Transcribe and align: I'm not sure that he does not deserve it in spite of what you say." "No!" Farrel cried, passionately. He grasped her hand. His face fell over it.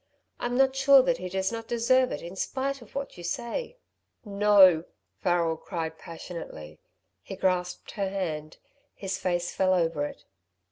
I'm 0.39 0.57
not 0.57 0.75
sure 0.75 1.03
that 1.03 1.19
he 1.19 1.29
does 1.29 1.51
not 1.51 1.67
deserve 1.67 2.11
it 2.11 2.23
in 2.23 2.35
spite 2.35 2.81
of 2.81 2.95
what 2.95 3.19
you 3.19 3.23
say." 3.23 3.77
"No!" 4.25 4.85
Farrel 5.19 5.57
cried, 5.57 5.99
passionately. 5.99 6.79
He 7.21 7.35
grasped 7.35 7.91
her 7.91 8.09
hand. 8.09 8.57
His 8.95 9.19
face 9.19 9.53
fell 9.53 9.75
over 9.75 10.07
it. 10.07 10.25